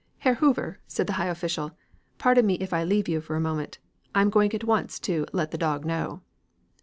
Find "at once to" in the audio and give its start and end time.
4.55-5.27